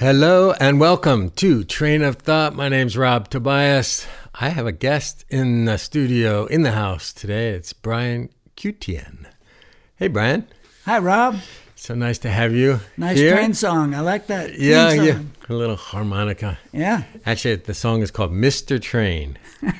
[0.00, 2.54] Hello and welcome to Train of Thought.
[2.56, 4.06] My name's Rob Tobias.
[4.34, 7.50] I have a guest in the studio, in the house today.
[7.50, 9.26] It's Brian Cutean.
[9.96, 10.46] Hey, Brian.
[10.86, 11.40] Hi, Rob.
[11.74, 12.80] So nice to have you.
[12.96, 13.34] Nice here.
[13.34, 13.92] train song.
[13.92, 14.58] I like that.
[14.58, 15.20] Yeah, yeah.
[15.50, 16.58] A little harmonica.
[16.72, 17.02] Yeah.
[17.26, 18.80] Actually, the song is called Mr.
[18.80, 19.38] Train,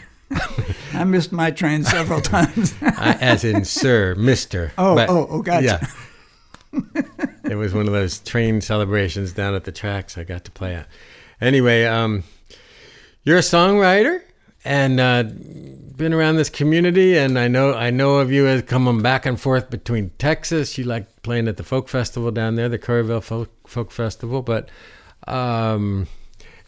[0.92, 2.74] I missed my train several times.
[2.82, 4.70] as in Sir, Mr.
[4.78, 5.64] Oh, oh, oh, gotcha.
[5.64, 5.86] Yeah.
[7.44, 10.74] It was one of those train celebrations down at the tracks I got to play
[10.74, 10.86] at.
[11.40, 12.22] Anyway, um,
[13.24, 14.22] you're a songwriter
[14.64, 19.02] and uh, been around this community, and I know I know of you as coming
[19.02, 20.78] back and forth between Texas.
[20.78, 24.68] You like playing at the folk festival down there, the Kerrville Folk, folk Festival, but.
[25.26, 26.06] Um,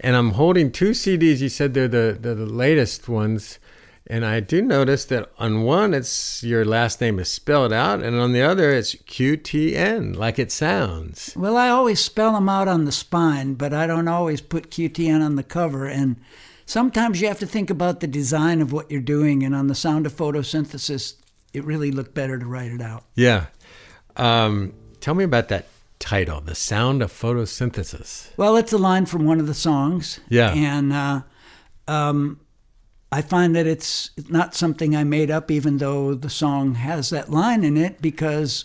[0.02, 1.40] and I'm holding two CDs.
[1.40, 3.58] You said they're the, they're the latest ones.
[4.06, 8.18] And I do notice that on one, it's your last name is spelled out, and
[8.18, 11.32] on the other, it's QTN, like it sounds.
[11.36, 15.24] well, I always spell them out on the spine, but I don't always put QTN
[15.24, 15.86] on the cover.
[15.86, 16.16] And
[16.66, 19.44] sometimes you have to think about the design of what you're doing.
[19.44, 21.14] And on the sound of photosynthesis,
[21.52, 23.04] it really looked better to write it out.
[23.14, 23.46] Yeah.
[24.16, 25.66] Um, tell me about that
[25.98, 28.36] title, The Sound of Photosynthesis.
[28.36, 30.18] Well, it's a line from one of the songs.
[30.28, 30.52] Yeah.
[30.52, 31.22] And uh,
[31.86, 32.40] um,
[33.12, 37.30] I find that it's not something I made up, even though the song has that
[37.30, 38.64] line in it, because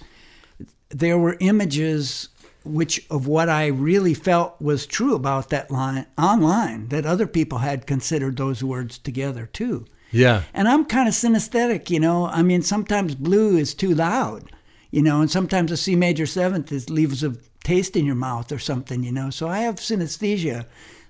[0.89, 2.29] there were images
[2.63, 7.59] which of what I really felt was true about that line online that other people
[7.59, 9.85] had considered those words together too.
[10.11, 10.43] Yeah.
[10.53, 12.27] And I'm kind of synesthetic, you know.
[12.27, 14.51] I mean, sometimes blue is too loud,
[14.91, 18.51] you know, and sometimes a C major seventh is leaves a taste in your mouth
[18.51, 19.29] or something, you know.
[19.29, 20.65] So I have synesthesia.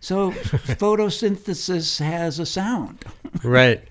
[0.08, 3.04] So photosynthesis has a sound.
[3.44, 3.84] Right.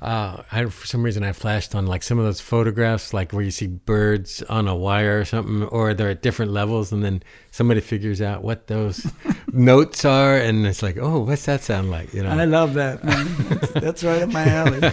[0.00, 3.42] Uh, I, for some reason, I flashed on like some of those photographs, like where
[3.42, 7.22] you see birds on a wire or something, or they're at different levels, and then
[7.50, 9.06] somebody figures out what those
[9.52, 12.14] notes are, and it's like, oh, what's that sound like?
[12.14, 12.30] You know.
[12.30, 13.02] I love that.
[13.02, 14.90] That's, that's right up my alley.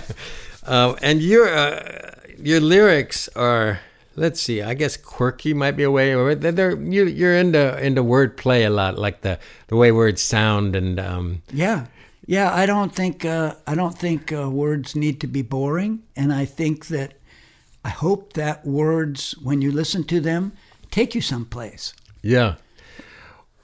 [0.65, 3.79] Um, and your uh, your lyrics are,
[4.19, 8.03] let's see, I guess quirky might be a way, or they're, you, you're into into
[8.03, 11.85] wordplay a lot, like the the way words sound, and um, Yeah,
[12.27, 12.53] yeah.
[12.53, 16.45] I don't think uh, I don't think uh, words need to be boring, and I
[16.45, 17.13] think that
[17.83, 20.51] I hope that words, when you listen to them,
[20.91, 21.93] take you someplace.
[22.21, 22.55] yeah.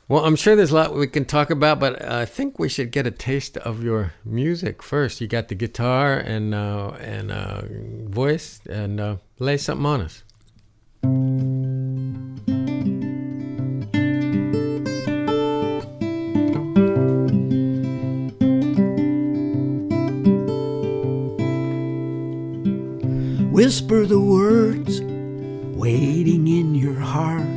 [0.07, 2.91] Well, I'm sure there's a lot we can talk about, but I think we should
[2.91, 5.19] get a taste of your music first.
[5.19, 7.63] You got the guitar and uh, and uh,
[8.13, 10.23] voice, and uh, lay something on us.
[23.51, 25.01] Whisper the words
[25.75, 27.47] waiting in your heart.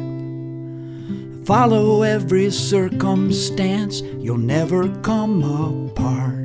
[1.44, 6.38] Follow every circumstance, you'll never come apart.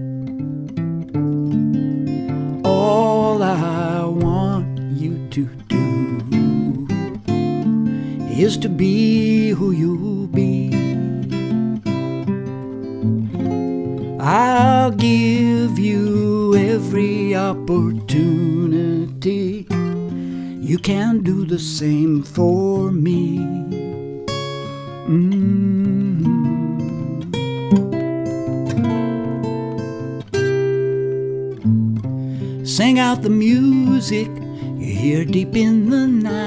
[2.66, 3.56] All I
[8.44, 10.70] is to be who you be.
[14.20, 19.66] I'll give you every opportunity.
[20.70, 23.38] You can do the same for me.
[25.08, 26.34] Mm.
[32.68, 34.28] Sing out the music
[34.80, 36.43] you hear deep in the night.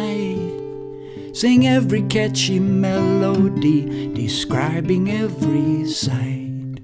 [1.36, 6.80] Sing every catchy melody describing every sight.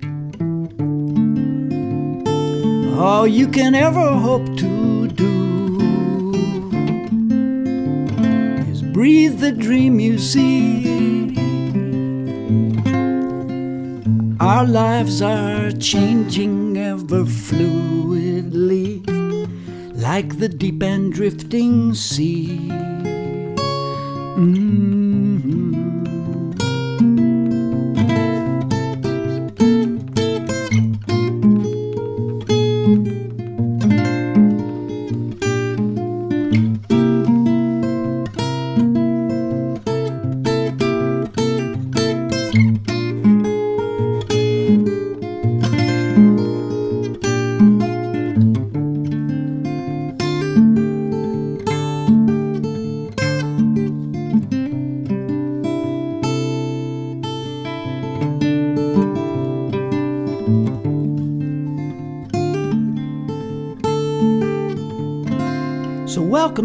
[2.98, 6.32] All you can ever hope to do
[8.70, 10.84] is breathe the dream you see.
[14.38, 19.00] Our lives are changing ever fluidly,
[19.94, 22.91] like the deep and drifting sea.
[24.42, 24.91] Mhm.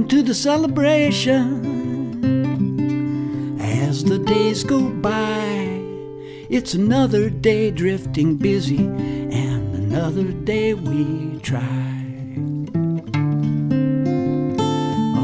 [0.10, 1.64] To the celebration.
[3.60, 5.78] As the days go by,
[6.50, 12.06] It's another day drifting busy, and another day we try.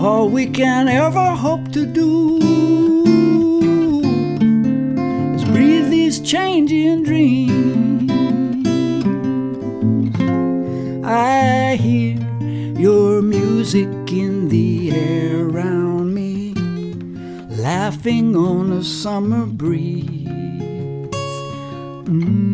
[0.04, 2.40] All we can ever hope to do
[5.34, 8.12] is breathe these changing dreams.
[11.06, 12.20] I hear
[12.78, 16.54] your music in the around me,
[17.58, 20.28] laughing on a summer breeze.
[22.06, 22.53] Mhm.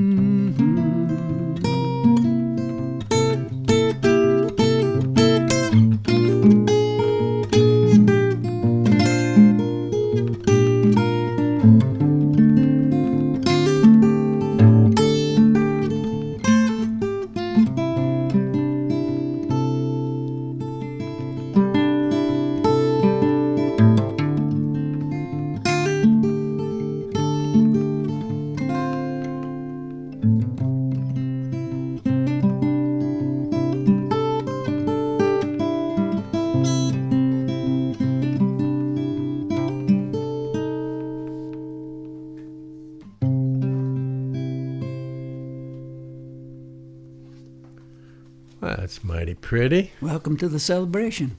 [49.30, 49.92] Mighty pretty.
[50.02, 51.38] Welcome to the celebration.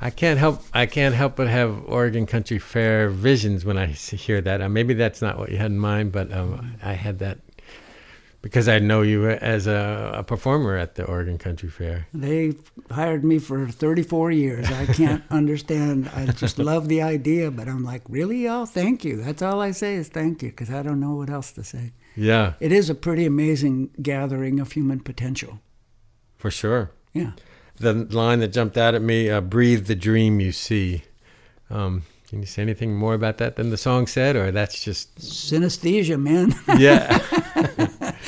[0.00, 4.40] I can't help I can't help but have Oregon Country Fair visions when I hear
[4.42, 4.60] that.
[4.60, 7.38] Uh, maybe that's not what you had in mind, but um, I had that
[8.42, 12.06] because I know you as a, a performer at the Oregon Country Fair.
[12.14, 12.54] They
[12.90, 14.66] hired me for 34 years.
[14.70, 16.10] I can't understand.
[16.14, 18.64] I just love the idea, but I'm like, really, y'all?
[18.66, 19.22] Thank you.
[19.22, 21.92] That's all I say is thank you because I don't know what else to say.
[22.16, 25.60] Yeah, It is a pretty amazing gathering of human potential.
[26.36, 26.90] for sure.
[27.12, 27.32] Yeah.
[27.76, 31.04] The line that jumped out at me: uh, "Breathe the dream you see."
[31.70, 35.16] Um, can you say anything more about that than the song said, or that's just
[35.18, 36.54] Synesthesia, man.
[36.78, 37.18] yeah,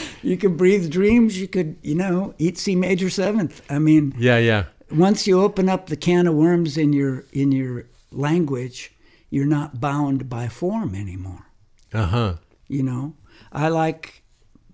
[0.23, 1.40] you could breathe dreams.
[1.40, 3.62] You could, you know, eat C major seventh.
[3.70, 7.52] I mean, yeah, yeah, once you open up the can of worms in your in
[7.52, 8.93] your language,
[9.31, 11.46] you're not bound by form anymore.
[11.93, 12.34] uh huh,
[12.69, 13.14] You know,
[13.52, 14.23] I like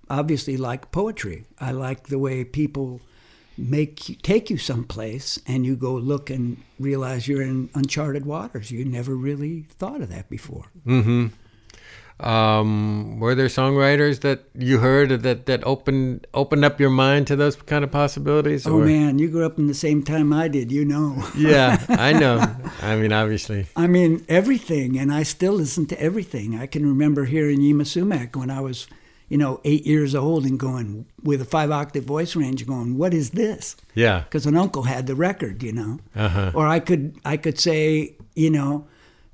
[0.09, 1.47] obviously like poetry.
[1.59, 3.01] I like the way people
[3.59, 8.71] make you take you someplace and you go look and realize you're in uncharted waters.
[8.71, 10.71] You never really thought of that before.
[10.87, 11.29] mm-hmm.
[12.21, 17.37] Um, were there songwriters that you heard that that opened opened up your mind to
[17.37, 18.67] those kind of possibilities?
[18.67, 21.25] Oh man, you grew up in the same time I did, you know.
[21.37, 22.43] yeah, I know.
[22.83, 26.59] I mean, obviously, I mean, everything, and I still listen to everything.
[26.59, 28.89] I can remember hearing Yma Sumac when I was,
[29.29, 33.13] you know, eight years old and going with a five octave voice range, going, "What
[33.15, 35.99] is this?" yeah, Because an uncle had the record, you know.
[36.17, 38.87] uh huh, Or I could, I could say, you know,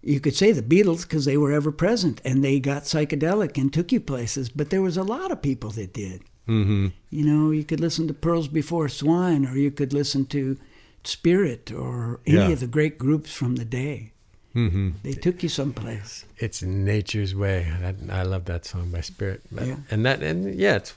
[0.03, 3.73] you could say the Beatles because they were ever present and they got psychedelic and
[3.73, 4.49] took you places.
[4.51, 6.23] But there was a lot of people that did.
[6.49, 6.89] mm-hmm.
[7.11, 10.59] You know, you could listen to Pearls Before Swine, or you could listen to
[11.05, 12.49] Spirit, or any Yeah.
[12.51, 14.13] of the great groups from the day.
[14.55, 14.91] Mm-hmm.
[15.03, 16.25] They took you someplace.
[16.39, 17.73] It's nature's way.
[17.81, 19.43] That, I love that song by Spirit.
[19.51, 19.77] But- Yeah.
[19.91, 20.95] And that, and yeah, it's.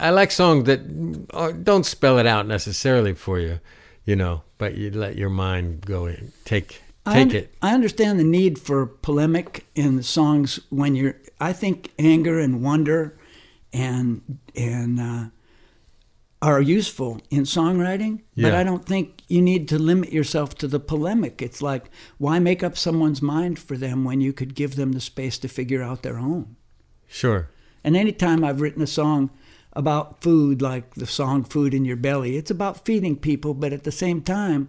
[0.00, 0.80] I like songs that
[1.32, 3.60] uh, don't spell it out necessarily for you,
[4.04, 7.54] you know, but you let your mind go in, take I take un- it.
[7.62, 11.14] I understand the need for polemic in the songs when you're.
[11.40, 13.16] I think anger and wonder,
[13.72, 15.24] and and uh,
[16.40, 20.78] are useful in songwriting, but I don't think you need to limit yourself to the
[20.78, 21.42] polemic.
[21.42, 25.00] It's like why make up someone's mind for them when you could give them the
[25.00, 26.56] space to figure out their own.
[27.08, 27.48] Sure.
[27.82, 29.30] And anytime I've written a song
[29.72, 33.84] about food, like the song Food in Your Belly, it's about feeding people, but at
[33.84, 34.68] the same time,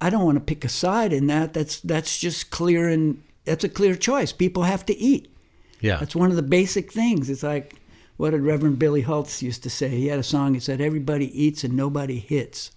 [0.00, 1.54] I don't want to pick a side in that.
[1.54, 4.32] That's that's just clear and that's a clear choice.
[4.32, 5.34] People have to eat.
[5.80, 5.98] Yeah.
[5.98, 7.30] That's one of the basic things.
[7.30, 7.74] It's like
[8.18, 9.88] what did Reverend Billy Holtz used to say?
[9.88, 12.72] He had a song he said, Everybody eats and nobody hits.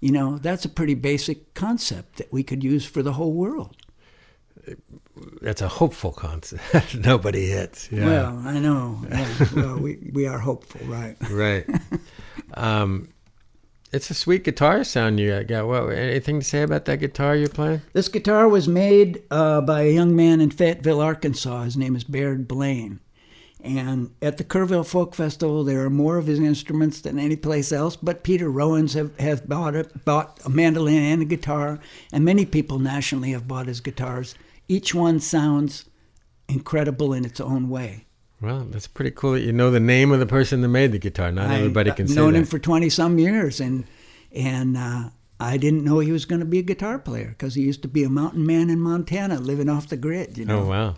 [0.00, 3.76] You know, that's a pretty basic concept that we could use for the whole world.
[5.42, 6.94] That's a hopeful concept.
[7.04, 7.90] Nobody hits.
[7.92, 8.06] Yeah.
[8.06, 8.98] Well, I know.
[9.10, 9.46] Yeah.
[9.54, 11.16] well, we, we are hopeful, right?
[11.30, 11.66] right.
[12.54, 13.12] Um,
[13.92, 15.66] it's a sweet guitar sound you got.
[15.66, 15.90] What?
[15.90, 17.82] Anything to say about that guitar you're playing?
[17.92, 21.64] This guitar was made uh, by a young man in Fayetteville, Arkansas.
[21.64, 23.00] His name is Baird Blaine.
[23.64, 27.72] And at the Kerrville Folk Festival, there are more of his instruments than any place
[27.72, 27.96] else.
[27.96, 31.80] But Peter Rowans have, have bought, a, bought a mandolin and a guitar,
[32.12, 34.34] and many people nationally have bought his guitars.
[34.68, 35.86] Each one sounds
[36.46, 38.04] incredible in its own way.
[38.38, 40.98] Well, that's pretty cool that you know the name of the person that made the
[40.98, 41.32] guitar.
[41.32, 42.02] Not everybody can say that.
[42.02, 42.38] I've say known that.
[42.40, 43.86] him for 20 some years, and,
[44.34, 45.08] and uh,
[45.40, 47.88] I didn't know he was going to be a guitar player because he used to
[47.88, 50.60] be a mountain man in Montana living off the grid, you know.
[50.60, 50.94] oh wow.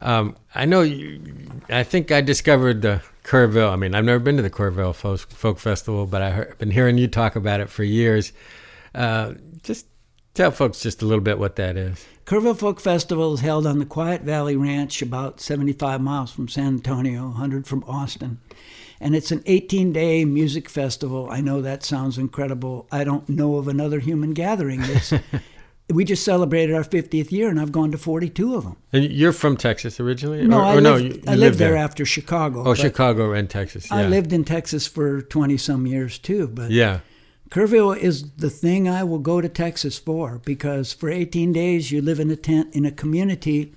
[0.00, 0.82] Um, I know.
[0.82, 1.20] You,
[1.68, 3.72] I think I discovered the Kerrville.
[3.72, 6.98] I mean, I've never been to the Kerrville Folk, Folk Festival, but I've been hearing
[6.98, 8.32] you talk about it for years.
[8.94, 9.86] Uh, just
[10.34, 12.04] tell folks just a little bit what that is.
[12.26, 16.68] Kerrville Folk Festival is held on the Quiet Valley Ranch, about 75 miles from San
[16.68, 18.40] Antonio, 100 from Austin.
[19.00, 21.28] And it's an 18 day music festival.
[21.30, 22.86] I know that sounds incredible.
[22.90, 25.12] I don't know of another human gathering that's.
[25.92, 28.76] we just celebrated our 50th year, and I've gone to 42 of them.
[28.92, 30.46] And you're from Texas originally?
[30.46, 32.64] No, or, I lived, no, you, you I lived lived there, after Chicago.
[32.64, 33.90] Oh, Chicago and Texas.
[33.90, 33.96] Yeah.
[33.96, 36.48] I lived in Texas for 20 some years too.
[36.48, 37.00] But Yeah.
[37.50, 42.00] Kerrville is the thing I will go to Texas for because for 18 days you
[42.00, 43.74] live in a tent in a community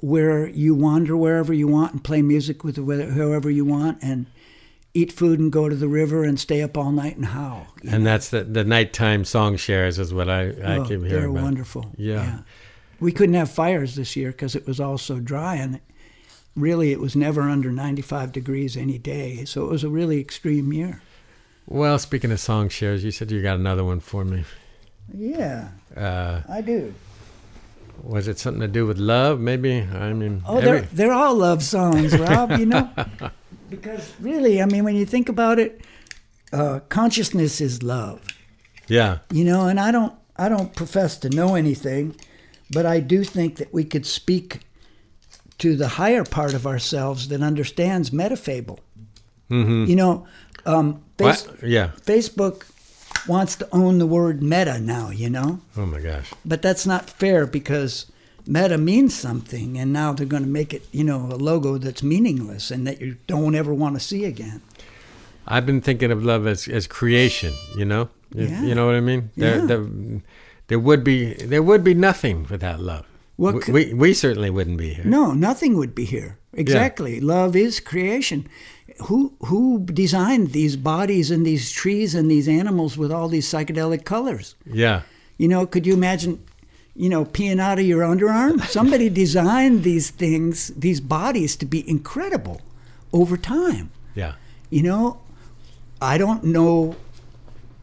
[0.00, 4.26] where you wander wherever you want and play music with whoever you want and
[4.96, 7.66] eat food and go to the river and stay up all night and howl.
[7.88, 11.42] And that's the the nighttime song shares is what I, I Oh, keep they're about.
[11.42, 11.92] wonderful.
[11.96, 12.40] Yeah.
[12.98, 15.80] We couldn't have fires this year because it was all so dry, and
[16.54, 19.44] really it was never under 95 degrees any day.
[19.44, 21.02] So it was a really extreme year.
[21.68, 24.44] Well, speaking of song shares, you said you got another one for me.
[25.14, 26.94] Yeah, Uh, I do.
[28.02, 29.40] was it something to do with love?
[29.40, 29.82] Maybe.
[29.82, 32.52] I mean, Oh, every- they're they're all love songs, Rob.
[32.52, 32.90] You know,
[33.70, 35.80] because really, I mean, when you think about it,
[36.52, 38.20] uh, consciousness is love.
[38.88, 42.14] yeah, You know, and I don't I don't profess to know anything,
[42.70, 44.60] but I do think that we could speak
[45.58, 48.78] to the higher part of ourselves that understands metafable.
[49.48, 50.26] hmm You know,
[50.66, 51.46] um, face?
[51.62, 51.90] Yeah.
[52.04, 52.64] Facebook
[53.26, 55.10] wants to own the word meta now.
[55.10, 56.32] You know, Oh my gosh.
[56.44, 58.06] but that's not fair because
[58.46, 62.02] meta means something, and now they're going to make it, you know, a logo that's
[62.02, 64.60] meaningless and that you don't ever want to see again.
[65.46, 67.52] I've been thinking of love as, as creation.
[67.76, 68.08] You know.
[68.34, 68.62] You- Yeah.
[68.64, 69.30] You know what I mean?
[69.36, 69.66] There, Yeah.
[69.66, 69.86] there,
[70.68, 73.04] there would be there would be nothing without love.
[73.36, 75.04] What could- we we certainly wouldn't be here.
[75.04, 76.38] No, nothing would be here.
[76.52, 77.20] Exactly.
[77.20, 78.46] Love is creation.
[79.08, 84.04] Who who designed these bodies and these trees and these animals with all these psychedelic
[84.04, 84.54] colors?
[84.64, 85.02] Yeah.
[85.38, 86.38] You know, could you imagine,
[86.96, 88.64] you know, peeing out of your underarm?
[88.66, 92.60] Somebody designed these things, these bodies to be incredible
[93.12, 93.90] over time.
[94.14, 94.34] Yeah.
[94.70, 95.20] You know,
[96.00, 96.96] I don't know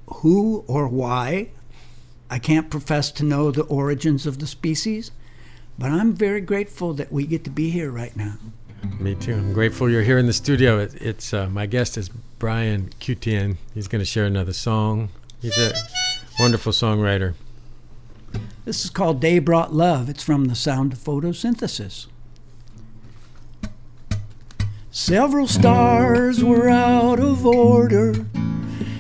[0.08, 1.50] who or why.
[2.29, 5.12] I can't profess to know the origins of the species,
[5.77, 8.38] but I'm very grateful that we get to be here right now.
[9.00, 9.34] Me too.
[9.34, 10.79] I'm grateful you're here in the studio.
[10.79, 13.58] It, it's uh, my guest is Brian Cutean.
[13.74, 15.10] He's going to share another song.
[15.41, 15.74] He's a
[16.39, 17.36] wonderful songwriter.
[18.65, 20.08] This is called Day Brought Love.
[20.08, 22.08] It's from the sound of photosynthesis.
[24.89, 28.13] Several stars were out of order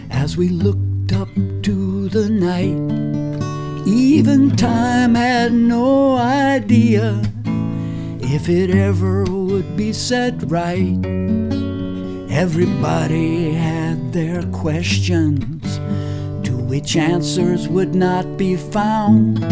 [0.09, 3.87] as we looked up to the night.
[3.87, 7.21] Even time had no idea
[8.19, 10.97] if it ever would be set right.
[12.29, 15.62] Everybody had their questions to
[16.73, 19.43] which answers would not be found.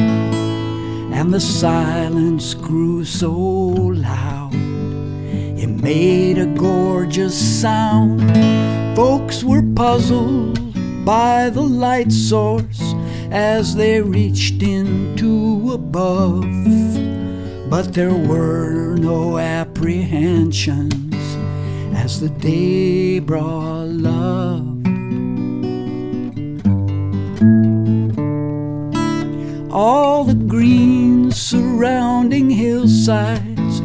[1.13, 8.21] And the silence grew so loud, it made a gorgeous sound.
[8.95, 10.57] Folks were puzzled
[11.05, 12.81] by the light source
[13.29, 16.41] as they reached into above.
[17.69, 21.13] But there were no apprehensions
[21.93, 24.60] as the day brought love.
[29.73, 33.81] All the green surrounding hillsides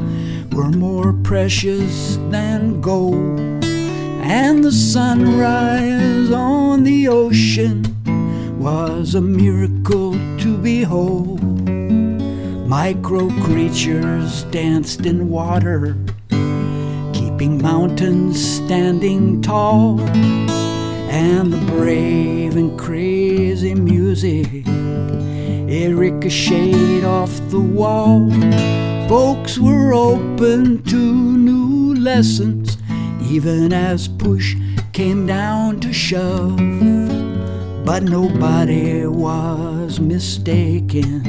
[0.52, 7.84] were more precious than gold, and the sunrise on the ocean
[8.58, 11.40] was a miracle to behold.
[12.66, 15.96] Micro creatures danced in water,
[17.12, 24.66] keeping mountains standing tall, and the brave and crazy music
[25.68, 28.30] it ricocheted off the wall.
[29.08, 32.76] Folks were open to new lessons,
[33.28, 34.54] even as push
[34.92, 36.56] came down to shove.
[37.84, 41.26] But nobody was mistaken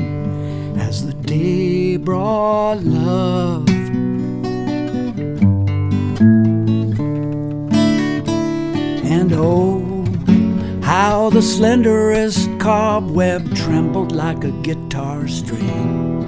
[0.80, 3.68] as the day brought love.
[9.04, 10.06] And oh,
[10.82, 16.26] how the slenderest cobweb trembled like a guitar string.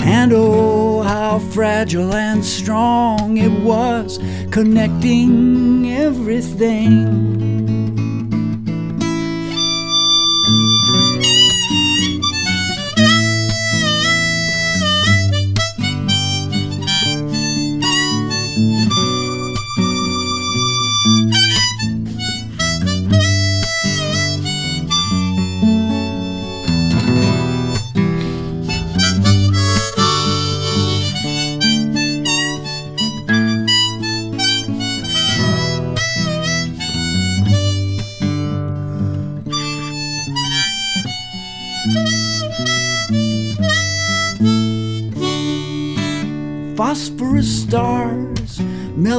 [0.00, 4.18] And oh, how fragile and strong it was,
[4.50, 7.79] connecting everything.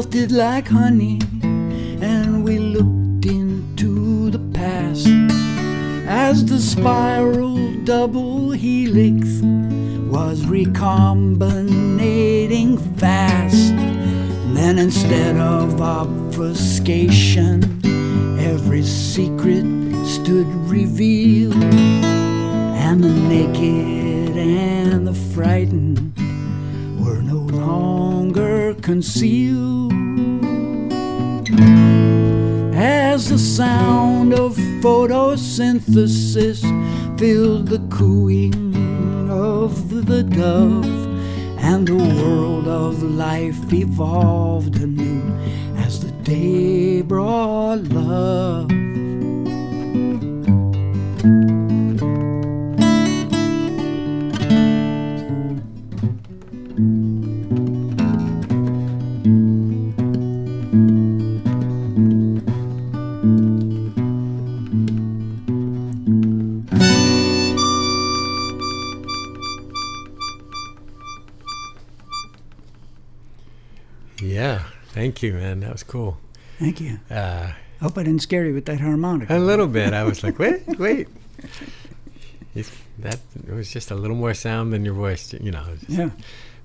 [0.01, 5.05] Melted like honey, and we looked into the past
[6.07, 9.27] as the spiral double helix
[10.09, 13.75] was recombinating fast.
[14.55, 17.61] Then instead of obfuscation,
[18.39, 19.63] every secret
[20.07, 26.11] stood revealed, and the naked and the frightened
[26.99, 29.90] were no longer concealed.
[33.61, 36.61] Sound of photosynthesis
[37.19, 38.73] filled the cooing
[39.29, 39.71] of
[40.07, 40.83] the dove,
[41.59, 45.21] and the world of life evolved anew
[45.77, 48.71] as the day brought love.
[75.21, 75.59] Thank you, man.
[75.59, 76.17] That was cool.
[76.57, 76.97] Thank you.
[77.11, 79.37] Uh, Hope I didn't scare you with that harmonica.
[79.37, 79.93] a little bit.
[79.93, 81.07] I was like, wait, wait.
[82.55, 85.61] It's, that it was just a little more sound than your voice, you know.
[85.73, 86.09] it's- Yeah.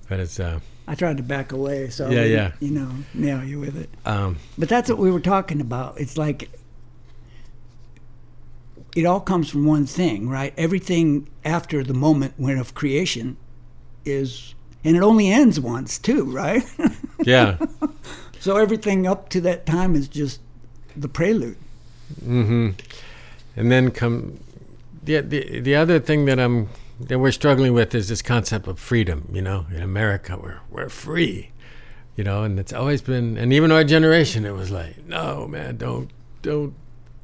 [0.09, 2.51] But it's uh, I tried to back away, so I Yeah, yeah.
[2.59, 3.89] you know, nail you with it.
[4.07, 5.99] um, But that's what we were talking about.
[5.99, 6.49] It's like
[8.95, 10.51] it all comes from one thing, right?
[10.57, 13.37] Everything after the moment when of creation
[14.03, 16.63] is, and it only ends once too, right?
[17.23, 17.57] yeah.
[18.39, 20.41] so everything up to that time is just
[20.95, 21.57] the prelude.
[22.23, 22.69] hmm
[23.55, 24.39] And then come
[25.03, 26.69] the, the the other thing that I'm
[26.99, 29.29] that we're struggling with is this concept of freedom.
[29.31, 31.51] You know, in America, we're we're free.
[32.15, 35.77] You know, and it's always been, and even our generation, it was like, no, man,
[35.77, 36.09] don't
[36.41, 36.73] don't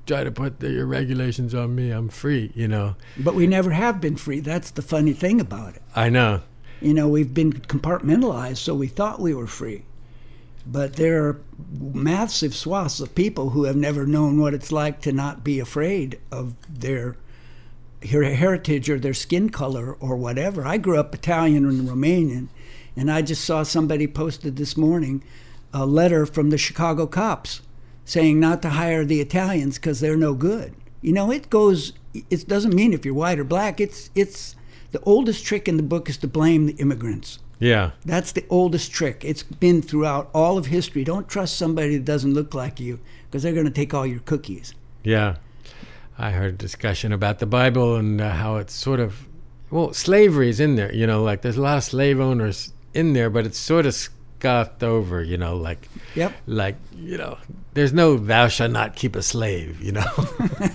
[0.05, 1.89] try to put the, your regulations on me.
[1.89, 2.51] I'm free.
[2.53, 4.39] You know, But we never have been free.
[4.39, 5.81] That's the funny thing about it.
[5.95, 6.41] I know.
[6.79, 9.83] You know, we've been compartmentalized, so we thought we were free.
[10.65, 15.11] But there are massive swaths of people who have never known what it's like to
[15.11, 17.17] not be afraid of their
[18.09, 20.65] her- heritage or their skin color or whatever.
[20.65, 22.47] I grew up Italian and Romanian,
[22.95, 25.23] and I just saw somebody posted this morning
[25.73, 27.61] a letter from the Chicago cops
[28.05, 30.73] saying not to hire the Italians because they're no good.
[31.01, 31.93] You know, it goes.
[32.29, 33.81] It doesn't mean if you're white or black.
[33.81, 34.55] It's it's
[34.91, 37.39] the oldest trick in the book is to blame the immigrants.
[37.63, 39.23] Yeah, That's the oldest trick.
[39.23, 41.03] It's been throughout all of history.
[41.05, 44.19] Don't trust somebody that doesn't look like you because they're going to take all your
[44.19, 44.73] cookies.
[45.03, 45.35] yeah.
[46.17, 49.25] I heard discussion about the Bible and uh, how it's sort of
[49.71, 50.93] well, slavery is in there.
[50.93, 53.95] You know, like there's a lot of slave owners in there, but it's sort of
[53.95, 55.23] scoffed over.
[55.23, 56.33] You know, like Yep.
[56.45, 57.39] like you know
[57.73, 60.05] there's no thou shalt not keep a slave you know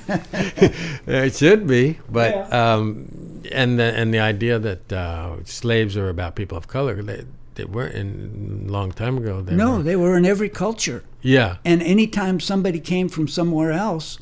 [1.06, 3.06] it should be but um
[3.52, 7.64] and the and the idea that uh slaves are about people of color they they
[7.64, 11.02] weren't in a long time ago they No, were, they were in every culture.
[11.22, 14.18] yeah And anytime somebody came from somewhere else,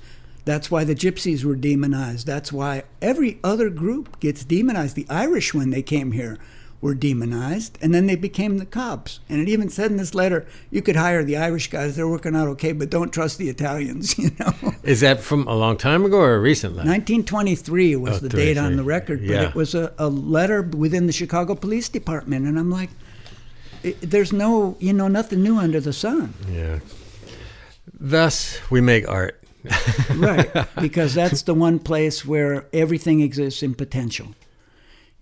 [0.46, 2.26] that's why the gypsies were demonized.
[2.26, 4.94] That's why every other group gets demonized.
[4.96, 6.38] The Irish, when they came here,
[6.86, 9.20] were demonized, and then they became the cops.
[9.28, 12.34] And it even said in this letter, you could hire the Irish guys; they're working
[12.36, 14.14] out okay, but don't trust the Italians.
[14.24, 14.52] You know.
[14.82, 18.76] is that from a long time ago or recently 1923 was Oh, the date on
[18.76, 19.48] the record, but Yeah.
[19.48, 22.90] it was a, a letter within the Chicago Police Department, and I'm like,
[24.00, 26.78] there's no, you know, nothing new under the sun, yeah
[27.98, 29.40] thus we make art
[30.16, 30.50] right?
[30.80, 34.28] because that's the one place where everything exists in potential,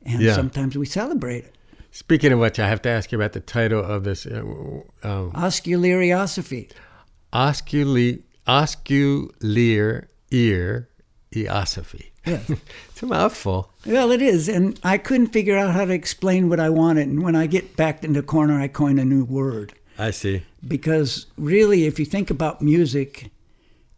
[0.04, 0.34] and Yeah.
[0.34, 1.53] sometimes we celebrate it.
[1.94, 5.30] Speaking of which i have to ask you about the title of this uh, um,
[5.32, 6.70] Osculariosophy.
[7.32, 8.22] osculi
[10.30, 10.88] ear
[11.32, 12.50] eosophy Yes.
[12.88, 16.58] it's a mouthful Well, it is, and I couldn't figure out how to explain what
[16.58, 17.08] I wanted.
[17.08, 19.74] And when I get back in the corner, I coin a new word.
[19.98, 20.42] I see.
[20.66, 23.30] Because really, if you think about music,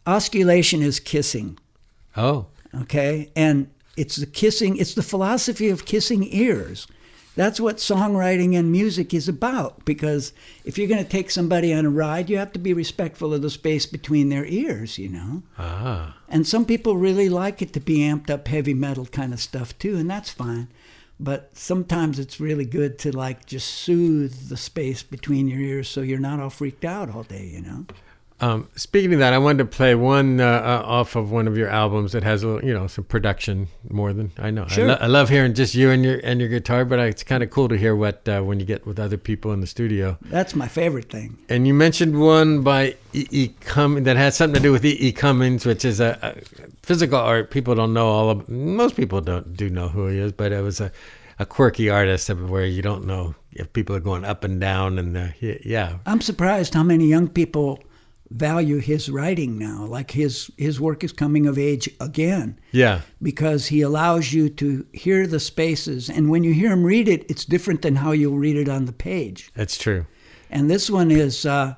[0.05, 1.57] osculation is kissing.
[2.17, 2.47] Oh,
[2.81, 6.87] okay and it's the kissing it's the philosophy of kissing ears
[7.37, 10.33] that's what songwriting and music is about because
[10.65, 13.41] if you're going to take somebody on a ride you have to be respectful of
[13.41, 15.43] the space between their ears you know?
[15.57, 19.39] Ah, and some people really like it to be amped up heavy metal kind of
[19.39, 20.67] stuff too and that's fine.
[21.19, 26.01] But sometimes it's really good to like just soothe the space between your ears so
[26.01, 27.85] you're not all freaked out all day you know
[28.39, 31.57] Um, speaking of that, I wanted to play one uh, uh, off of one of
[31.57, 34.67] your albums that has a little, you know some production more than I know.
[34.67, 34.85] Sure.
[34.85, 37.23] I, lo- I love hearing just you and your and your guitar, but I, it's
[37.23, 39.65] kind of cool to hear what uh, when you get with other people in the
[39.67, 40.17] studio.
[40.21, 41.37] That's my favorite thing.
[41.49, 43.25] And you mentioned one by E.
[43.31, 43.47] e.
[43.61, 44.95] Cummings that had something to do with E.
[44.99, 45.11] E.
[45.11, 46.35] Cummings, which is a, a
[46.83, 47.49] physical art.
[47.49, 48.47] People don't know all of.
[48.47, 50.91] Most people don't do know who he is, but it was a,
[51.39, 54.99] a quirky artist where you don't know if people are going up and down.
[54.99, 57.79] And yeah, I'm surprised how many young people
[58.29, 59.85] value his writing now.
[59.85, 62.59] Like his his work is coming of age again.
[62.71, 66.09] yeah, because he allows you to hear the spaces.
[66.09, 68.85] And when you hear him read it, it's different than how you'll read it on
[68.85, 69.51] the page.
[69.55, 70.05] that's true.
[70.49, 71.75] And this one is uh,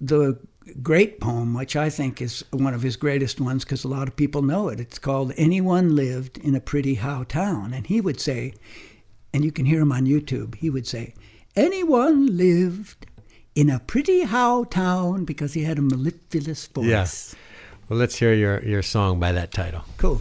[0.00, 0.38] the
[0.82, 4.16] great poem, which I think is one of his greatest ones because a lot of
[4.16, 4.80] people know it.
[4.80, 7.72] It's called Anyone Lived in a Pretty How Town.
[7.72, 8.52] And he would say,
[9.32, 11.14] and you can hear him on YouTube, he would say,
[11.54, 13.06] Anyone lived
[13.56, 16.86] in a pretty how town because he had a mellifluous voice.
[16.86, 17.34] Yes.
[17.88, 19.82] Well, let's hear your, your song by that title.
[19.96, 20.20] Cool.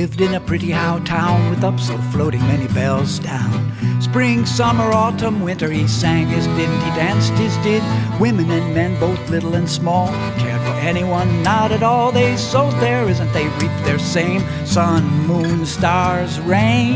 [0.00, 3.70] Lived in a pretty how town with up so floating many bells down.
[4.00, 7.82] Spring, summer, autumn, winter, he sang his didn't, he danced his did.
[8.18, 10.06] Women and men, both little and small,
[10.38, 12.12] cared for anyone, not at all.
[12.12, 14.40] They sowed their isn't they reaped their same.
[14.64, 16.94] Sun, moon, stars, rain.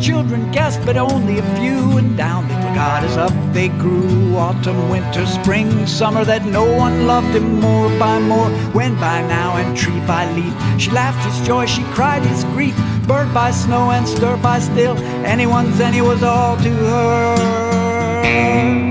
[0.00, 2.46] Children guessed, but only a few, and down
[2.76, 4.36] forgot is up they grew.
[4.36, 8.50] Autumn, winter, spring, summer, that no one loved him more by more.
[8.76, 12.76] When by now and tree by leaf, she laughed his joy, she cried his grief.
[13.06, 18.85] Bird by snow and stir by still, anyone's any was all to her.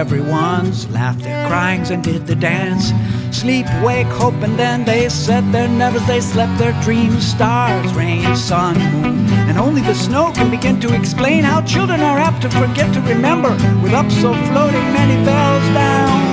[0.00, 0.88] Everyone's.
[0.90, 2.90] Laughed their cryings and did the dance.
[3.36, 7.22] Sleep, wake, hope, and then they set their nevers, they slept their dreams.
[7.26, 12.18] Stars, rain, sun, moon, and only the snow can begin to explain how children are
[12.18, 13.50] apt to forget to remember.
[13.82, 16.29] With up so floating many bells down.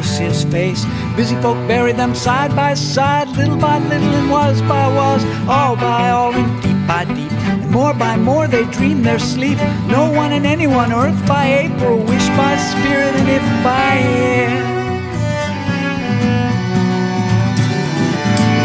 [0.00, 0.84] Kiss his face.
[1.16, 5.76] Busy folk buried them side by side, little by little, and was by was, all
[5.76, 7.32] by all, and deep by deep.
[7.32, 9.58] And more by more they dream their sleep.
[9.88, 13.92] No one and anyone, earth by April, wish by spirit, and if by
[14.32, 14.50] air.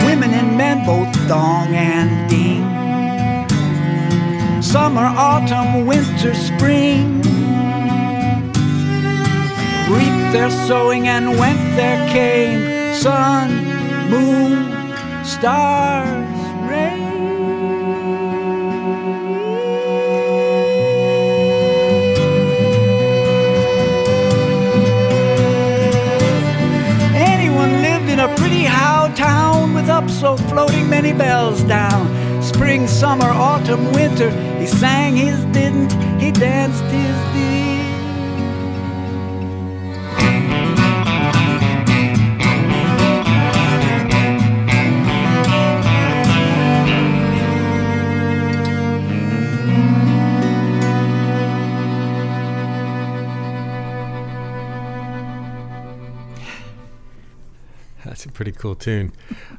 [0.06, 2.64] Women and men, both dong and ding.
[4.62, 7.25] Summer, autumn, winter, spring
[9.90, 13.50] reaped their sowing and went there came sun,
[14.10, 14.74] moon,
[15.24, 17.04] stars, rain.
[27.14, 32.04] Anyone lived in a pretty how town with up so floating many bells down.
[32.42, 37.55] Spring, summer, autumn, winter, he sang his didn't, he danced his did.
[58.76, 59.12] That's cool tune.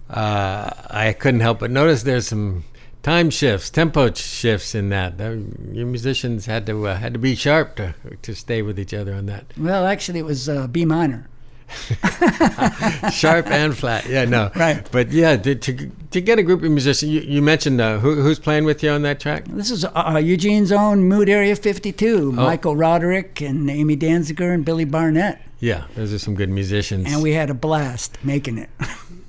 [0.09, 2.65] Uh, I couldn't help but notice there's some
[3.03, 5.21] time shifts, tempo shifts in that.
[5.21, 5.37] Uh,
[5.73, 9.15] Your musicians had to uh, had to be sharp to to stay with each other
[9.15, 9.53] on that.
[9.57, 11.29] Well, actually, it was uh, B minor.
[13.13, 14.07] Sharp and flat.
[14.09, 14.53] Yeah, no.
[14.55, 14.89] Right.
[14.93, 18.23] But yeah, to to, to get a group of musicians, you, you mentioned uh, who,
[18.23, 19.47] who's playing with you on that track?
[19.47, 22.33] This is uh, Eugene's own Mood Area 52.
[22.33, 25.41] Michael Roderick and Amy Danziger and Billy Barnett.
[25.59, 27.07] Yeah, those are some good musicians.
[27.11, 28.71] And we had a blast making it.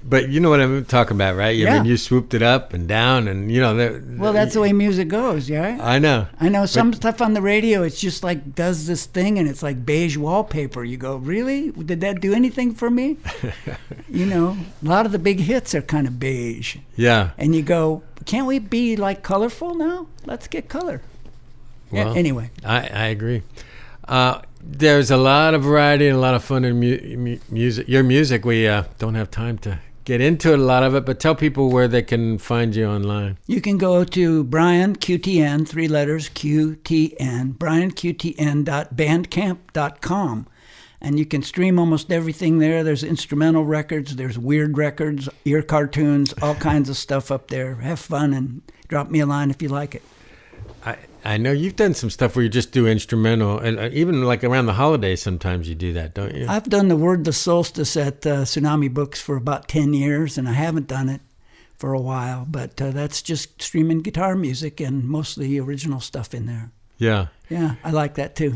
[0.09, 1.49] But you know what I'm talking about, right?
[1.49, 1.73] I Yeah.
[1.79, 3.75] mean, you swooped it up and down, and you know.
[3.75, 5.77] The, Well, that's the way music goes, yeah.
[5.81, 6.27] I know.
[6.39, 7.83] I know some stuff on the radio.
[7.83, 10.85] It's just like does this thing, and it's like beige wallpaper.
[10.85, 11.71] You go, really?
[11.71, 13.17] Did that do anything for me?
[14.09, 17.31] you know, a lot of the big hits are kind of beige, Yeah.
[17.37, 20.07] and you go, can't we be like colorful now?
[20.25, 21.01] Let's get color.
[21.91, 23.41] Yeah, Well, anyway, I, I agree.
[24.07, 27.87] Uh, there's a lot of variety and a lot of fun in mu- mu- music.
[27.87, 31.19] Your music, we uh, don't have time to get into a lot of it, but
[31.19, 33.37] tell people where they can find you online.
[33.45, 40.47] you can go to Brian QTN, three letters QTN, brianqtn.bandcamp.com.
[40.99, 42.83] And you can stream almost everything there.
[42.83, 47.75] There's instrumental records, there's weird records, ear cartoons, all kinds of stuff up there.
[47.75, 50.01] Have fun and drop me a line if you like it.
[51.31, 54.43] I, know you've done some stuff where you just do instrumental, and uh, even like
[54.43, 56.45] around the holidays, sometimes you do that, don't you?
[56.47, 60.47] I've done the Word the Solstice at uh, Tsunami Books for about 10 years, and
[60.47, 61.21] I haven't done it
[61.77, 66.45] for a while, but uh, that's just streaming guitar music and mostly original stuff in
[66.45, 66.71] there.
[66.97, 67.27] yeah.
[67.49, 68.55] Yeah, I like that too.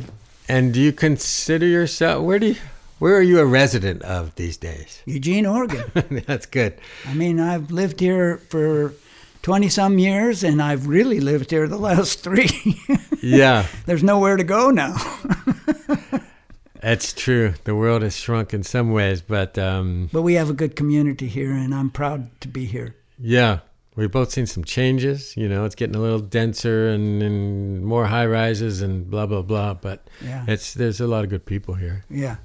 [0.50, 2.56] And do you consider yourself where do you,
[3.00, 5.02] where are you a resident of these days?
[5.06, 5.90] Eugene, Oregon.
[6.28, 6.74] That's good.
[7.08, 8.94] I mean, I've lived here for
[9.42, 12.80] 20 some years, and I've really lived here the last three.
[13.22, 14.96] Yeah, There's nowhere to go now.
[16.82, 17.54] that's true.
[17.64, 21.28] The world has shrunk in some ways, but um, But we have a good community
[21.28, 22.96] here, and I'm proud to be here.
[23.20, 23.60] yeah,
[23.96, 25.36] we've both seen some changes.
[25.38, 29.42] You know, it's getting a little denser and, and more high rises and blah blah
[29.44, 29.74] blah.
[29.76, 30.46] But Yeah.
[30.48, 32.04] it's there's a lot of good people here.
[32.10, 32.38] Yeah.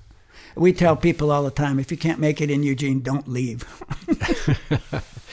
[0.55, 3.65] We tell people all the time if you can't make it in Eugene, don't leave.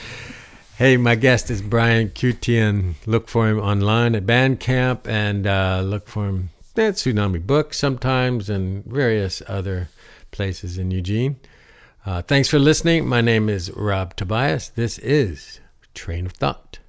[0.84, 2.96] Hey, my guest is Brian Cutean.
[3.06, 8.50] Look for him online at Bandcamp and uh, look for him at Tsunami Books sometimes
[8.50, 9.88] and various other
[10.30, 11.36] places in Eugene.
[12.04, 13.08] Uh, thanks for listening.
[13.08, 14.68] My name is Rob Tobias.
[14.68, 15.58] This is
[15.94, 16.80] Train of Thought.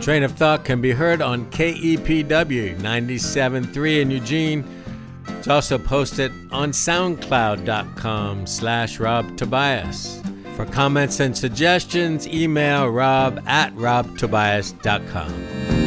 [0.00, 4.73] Train of Thought can be heard on KEPW 97.3 in Eugene.
[5.44, 10.22] It's also posted on soundcloud.com slash Rob Tobias.
[10.56, 15.83] For comments and suggestions, email rob at robtobias.com.